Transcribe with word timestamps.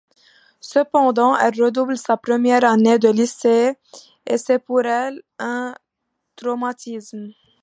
Cependant 0.61 1.37
elle 1.37 1.61
redouble 1.61 1.95
sa 1.95 2.17
première 2.17 2.63
année 2.63 2.97
de 2.97 3.09
Lycée 3.09 3.77
et 4.25 4.39
c'est 4.39 4.57
pour 4.57 4.81
elle 4.81 5.21
un 5.37 5.75
traumatisme. 6.35 7.33